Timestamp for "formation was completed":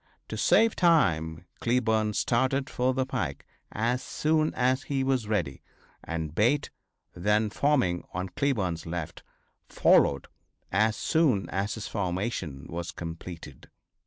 11.87-13.69